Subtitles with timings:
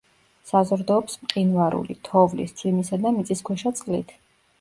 [0.51, 4.17] საზრდოობს მყინვარული, თოვლის, წვიმისა და მიწისქვეშა წყლით.